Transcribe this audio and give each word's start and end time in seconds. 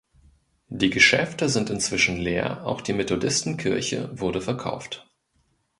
Die 0.69 0.89
Geschäfte 0.89 1.47
sind 1.47 1.69
inzwischen 1.69 2.17
leer, 2.17 2.65
auch 2.65 2.81
die 2.81 2.93
Methodisten-Kirche 2.93 4.09
wurde 4.19 4.41
verkauft. 4.41 5.07